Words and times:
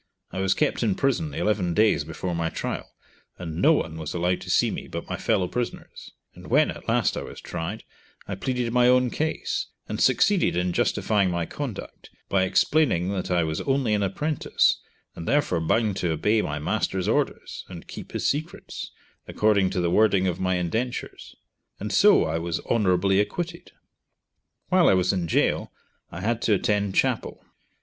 I 0.31 0.39
was 0.39 0.55
kept 0.55 0.81
in 0.81 0.95
prison 0.95 1.31
eleven 1.35 1.75
days 1.75 2.03
before 2.03 2.33
my 2.33 2.49
trial, 2.49 2.91
and 3.37 3.57
no 3.61 3.73
one 3.73 3.97
was 3.97 4.15
allowed 4.15 4.41
to 4.41 4.49
see 4.49 4.71
me 4.71 4.87
but 4.87 5.07
my 5.07 5.15
fellow 5.15 5.47
prisoners, 5.47 6.13
and 6.33 6.47
when 6.47 6.71
at 6.71 6.87
last 6.89 7.15
I 7.15 7.21
was 7.21 7.39
tried, 7.39 7.83
I 8.27 8.33
pleaded 8.33 8.73
my 8.73 8.87
own 8.87 9.11
case, 9.11 9.67
and 9.87 10.01
succeeded 10.01 10.57
in 10.57 10.73
justifying 10.73 11.29
my 11.29 11.45
conduct 11.45 12.09
by 12.29 12.45
explaining 12.45 13.09
that 13.09 13.29
I 13.29 13.43
was 13.43 13.61
only 13.61 13.93
an 13.93 14.01
apprentice, 14.01 14.81
and 15.15 15.27
therefore 15.27 15.61
bound 15.61 15.97
to 15.97 16.09
obey 16.09 16.41
my 16.41 16.57
master's 16.57 17.07
orders, 17.07 17.63
and 17.69 17.87
keep 17.87 18.13
his 18.13 18.27
secrets, 18.27 18.89
according 19.27 19.69
to 19.69 19.81
the 19.81 19.91
wording 19.91 20.25
of 20.25 20.39
my 20.39 20.55
indentures, 20.55 21.35
and 21.79 21.93
so 21.93 22.25
I 22.25 22.39
was 22.39 22.59
honourably 22.61 23.19
acquitted. 23.19 23.71
While 24.69 24.89
I 24.89 24.95
was 24.95 25.13
in 25.13 25.27
gaol 25.27 25.71
I 26.11 26.21
had 26.21 26.41
to 26.41 26.55
attend 26.55 26.95
chapel. 26.95 27.45